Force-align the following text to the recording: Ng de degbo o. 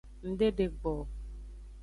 Ng 0.27 0.33
de 0.39 0.47
degbo 0.57 0.91
o. 1.01 1.03